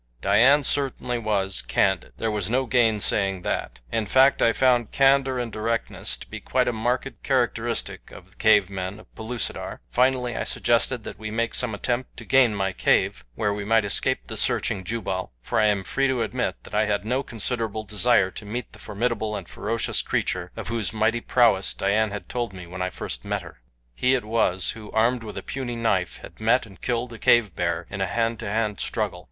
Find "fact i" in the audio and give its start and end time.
4.07-4.51